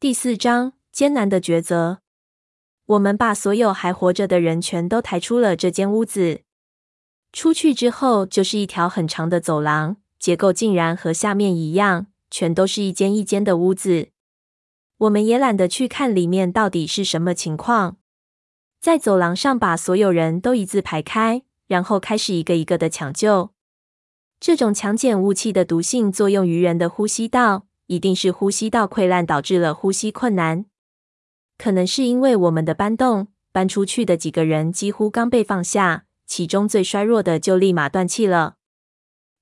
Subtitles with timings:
[0.00, 1.98] 第四章艰难的抉择。
[2.86, 6.40] 我们把所有还活着的人全都抬出了这间屋子。
[7.34, 14.08] 出去之后，就是一条很长的走廊，结构竟然和下面一样，全都是一间一间的屋子。
[14.96, 17.98] 我们也懒得去看里面到底是什么情况，
[18.80, 23.50] 在走廊上把所有人都一字排开，然后开始一个一个的抢救。
[24.40, 30.64] 这种强碱雾气的毒性作用于人的呼吸道，一定是呼吸道溃烂导致了呼吸困难。
[31.58, 36.04] 可能是因为我们的搬动，搬出去的几个人几乎刚被放下。
[36.24, 38.54] 其中最衰弱的就立马断气了，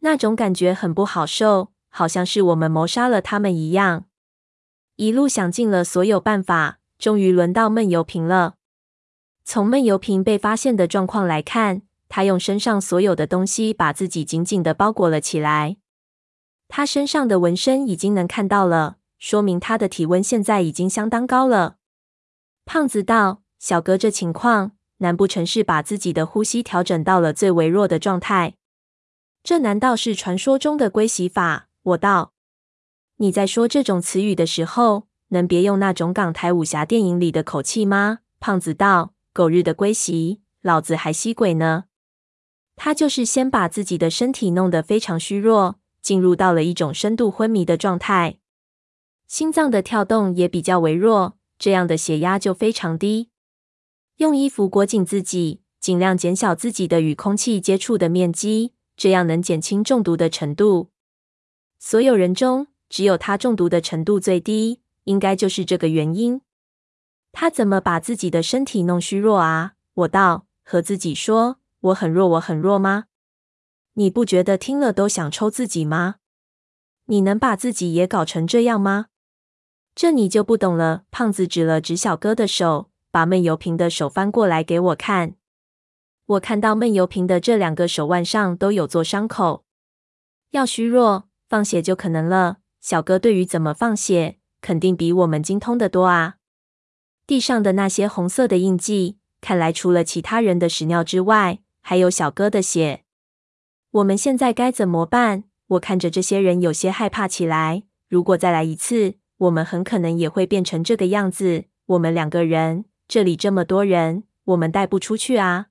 [0.00, 4.04] 那种感觉很不好受，好像是我们谋杀了他们一样。
[4.96, 8.56] 一路想尽了所有办法，终于轮到闷油瓶了。
[9.42, 15.78] 从闷油瓶被发现的状况来看，他用身上所有的东西把自己紧紧的包裹了起来。
[16.76, 21.76] 他身上的纹身已经能看到了，说明他的体温现在已经相当高了。
[22.64, 28.54] 胖子道：“小哥，这情况。”难不成是把自己的呼吸调整到了最微弱的状态？
[29.44, 31.68] 这难道是传说中的龟息法？
[31.82, 32.32] 我道。
[33.18, 38.18] 你在说这种词语的时候，能别用那种港台武侠电影里的口气吗？
[38.40, 41.84] 胖子道：“狗日的龟息，老子还吸鬼呢！”
[42.74, 48.36] 他就是先把自己的身体弄得非常虚弱，进入到了一种深度昏迷的状态，
[49.26, 53.30] 心脏的跳动也比较微弱，这样的血压就非常低。
[54.18, 60.90] 用衣服裹紧自己，尽量减小自己的与空气接触的面积，这样能减轻中毒的程度。
[61.78, 66.42] 所有人中，只有他中毒的程度最低，应该就是这个原因。
[67.32, 69.72] 他怎么把自己的身体弄虚弱啊？
[69.94, 73.06] 我道，和自己说，我很弱，我很弱吗？
[73.94, 76.16] 你不觉得听了都想抽自己吗？
[77.06, 79.06] 你能把自己也搞成这样吗？
[79.94, 81.04] 这你就不懂了。
[81.10, 82.90] 胖子指了指小哥的手。
[83.14, 85.36] 把闷油瓶的手翻过来给我看，
[86.26, 89.64] 我看到闷油瓶的这两个手腕上都有做伤口。
[90.50, 92.56] 要虚弱，放血就可能了。
[92.80, 96.38] 小哥对于怎么放血，肯定比我们精通得多啊。
[97.24, 103.03] 地上的那些红色的印记，看来除了其他人的屎尿之外，还有小哥的血。
[103.94, 105.44] 我们现在该怎么办？
[105.68, 107.84] 我看着这些人有些害怕起来。
[108.08, 111.66] 如果再来一次，我们很可能也会变成这个样子。
[111.86, 112.86] 我们两个人。
[113.06, 115.66] 这里这么多人，我们带不出去啊！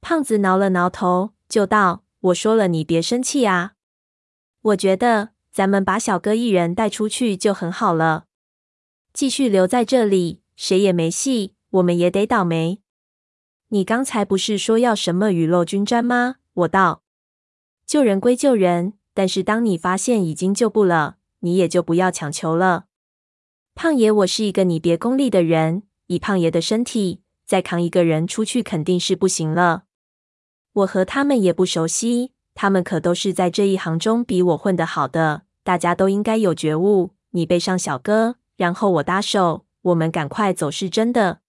[0.00, 3.72] 胖子挠了挠头，就道：“我说了，你别生气啊。
[4.62, 8.26] 我觉得咱们把小哥一人带出去就很好了。
[9.12, 12.80] 继续留在这里，谁也没戏，我们也得倒霉。
[13.68, 17.02] 你刚才不是说要什么雨露均沾吗？”我道
[17.86, 22.86] ：“救人归救人，但是当你发现已经救不了，你也就不要强求了。
[23.74, 29.84] 胖爷，我是一个你别功利的人。”以胖爷的身体，再扛一个人出去肯定是不行了。
[30.72, 37.10] 我和他们也不熟悉，他们可都是在这一行中比我混得好的，大家都应该有觉悟。
[37.30, 41.40] 你背上小哥，然后我搭手，我们赶快走是真的。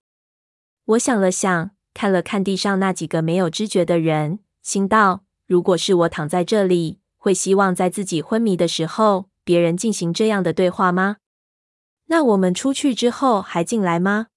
[0.86, 11.18] 我想了想，看了看地上那几个没有知觉的人，心道：如果是我躺在这里，会希望在自己昏迷的时候，别人进行这样的对话吗？
[12.08, 14.28] 那我们出去之后还进来吗？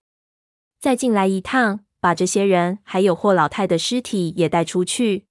[0.78, 5.26] 再进来一趟，把这些人还有霍老太的尸体也带出去。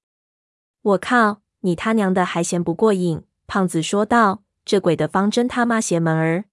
[0.81, 3.23] 我靠，你他娘的还嫌不过瘾？
[3.47, 6.45] 胖子说道：“这鬼的方真他妈邪门儿！”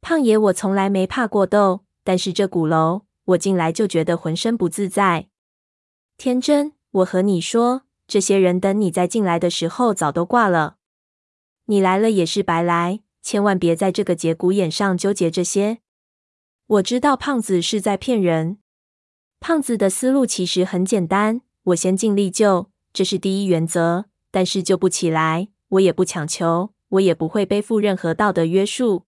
[0.00, 5.28] 胖爷，我从来没怕过斗，但是这鼓楼，我进来就觉得浑身不自在。
[6.16, 10.76] 天真，我和你说，这些人等你再进来的时候早都挂了。
[11.66, 15.78] 你来了也是白来，千万别在这个节骨眼上纠结这些。
[16.66, 18.58] 我知道胖子是在骗人。
[19.40, 24.06] 胖子的思路其实很简单：我先尽力救，这是第一原则。
[24.30, 29.04] 但是救不起来，我也不强求，我也不会背负任何道德约束。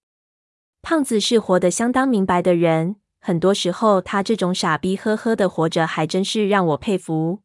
[0.82, 7.40] 胖子是活得相当明白的人，很多时候他这种傻逼呵呵的活着，还真是让我佩服。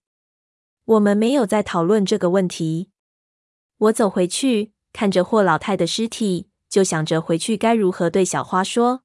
[0.92, 2.90] 我们没有再讨论这个问题。
[3.78, 9.04] 我走回去，看着霍老太的尸体，就想着回去该如何对小花说。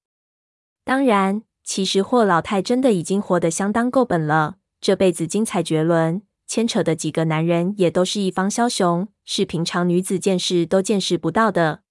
[0.84, 11.82] 当然，其实霍老太真的已经活得相当够本了，这辈子精彩绝伦，牵扯的几个男人也都是一方枭雄，是平常女子见识都见识不到的。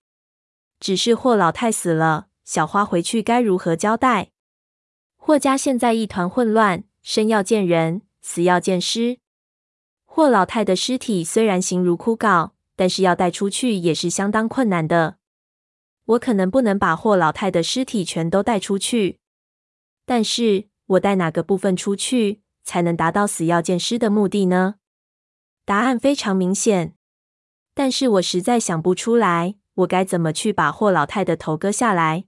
[0.78, 4.32] 只是霍老太死了，小花回去该如何交代？
[5.16, 9.20] 霍家现在一团混乱，生要见人，死要见尸。
[10.16, 15.18] 霍老太的尸体虽然形如枯槁，但是要带出去也是相当困难的。
[16.06, 19.20] 我可能不能把霍老太的尸体全都带出去，
[20.06, 24.76] 但是我带哪个部分出去，才能达到死要见尸的目的呢？
[25.66, 26.96] 答案非常明显，
[27.74, 32.24] 但是我实在想不出来，我该怎么去把霍老太的头割下来。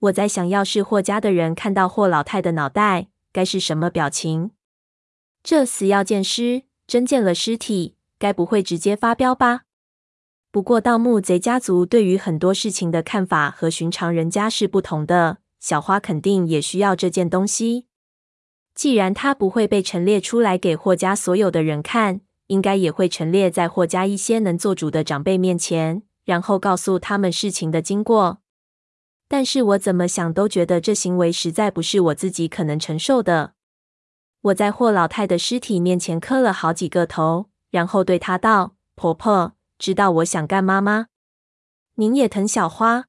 [0.00, 4.50] 我在想要是霍家的人看到霍老太的脑袋，该是什么表情？
[5.42, 9.60] 这死要见尸，真见了尸体，该不会直接发飙吧？
[10.50, 17.86] 不过盗墓贼家族对于很多事情的看法和寻常人家是不同的，小花肯定也需要这件东西。
[18.74, 22.22] 既然他不会被陈列出来给霍家所有的人看。
[22.48, 28.40] 应该也会陈列在霍家一些能做主的长辈面前，然后告诉他们事情的经过。
[29.28, 33.52] 但是我怎么想都觉得这行为实在不是我自己可能承受的。
[34.42, 41.06] 我在霍老太的尸体面前磕了好几个头，然后对她道：“婆婆，知道我想干嘛吗？
[41.96, 43.04] 您也疼小花，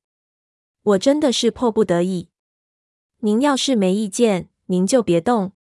[0.83, 2.29] 我真的是迫不得已。
[3.19, 5.53] 您要是没意见，您就别动。”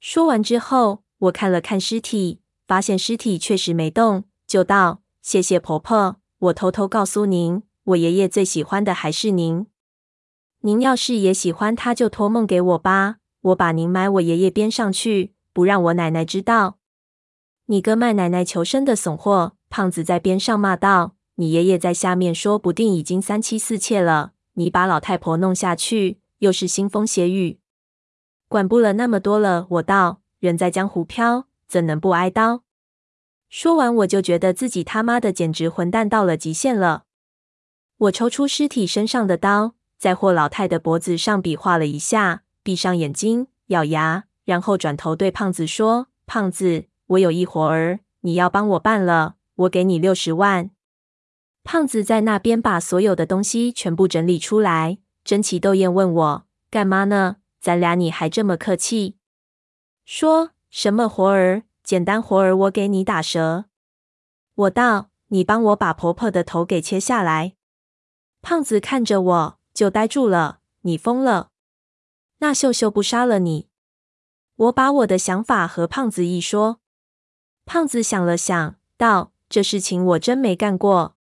[0.00, 2.40] 说完之后，我看了看尸体。
[2.66, 6.16] 发现尸体确实没动，就道：“谢谢婆婆。
[6.38, 9.66] 我偷偷告诉您，我爷爷最喜欢的还是您。
[10.60, 13.17] 您要是也喜欢他，就托梦给我吧。
[13.40, 16.78] 我把您埋我爷爷边上去，不让我奶奶知道。”
[17.66, 19.54] 你个卖奶奶求生的怂货！
[19.68, 27.60] 胖子在边上骂道：“你爷爷在下面说不定已经三妻四妾了，你把老太婆弄下去，又是腥风血雨。
[28.48, 32.62] 管不了那么多了。”我道：“人在江湖飘。”怎能不挨刀？
[33.50, 37.04] 说完，我就觉得自己他妈的简直混蛋到了极限了。
[37.98, 50.70] 我抽出尸体身上的刀，在霍老太的脖子上比划了一下，闭上眼睛，咬牙，然后转头对胖子说：“胖子，我有一活儿，你要帮我办了，我给你六十万。”
[51.64, 57.36] 胖子在那边把所有的东西全部整理出来，争奇斗艳问我：“干嘛呢？
[57.58, 59.16] 咱俩你还这么客气？”
[60.04, 60.50] 说。
[60.68, 61.62] 什么活儿？
[61.82, 63.64] 简单活儿，我给你打折。
[64.54, 67.54] 我道：“你帮我把婆婆的头给切下来。”
[68.42, 70.58] 胖子看着我就呆住了。
[70.82, 71.48] 你疯了？
[72.40, 73.68] 那秀秀不杀了你？
[74.54, 76.80] 我把我的想法和胖子一说。
[77.64, 81.16] 胖子想了想，道：“这事情我真没干过。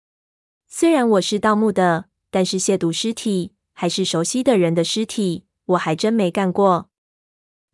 [0.67, 6.89] 虽然我是盗墓的，但是亵渎尸体，还是熟悉的人的尸体，我还真没干过。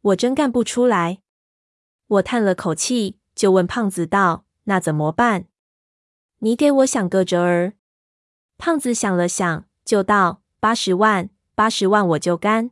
[0.02, 1.22] 我真干不出来。”
[2.08, 5.46] 我叹了口气，就问胖子道：“那怎么办？
[6.40, 7.74] 你给我想个辙儿。”
[8.58, 12.72] 胖子想了想，就道：“八十万，八十万我就干。”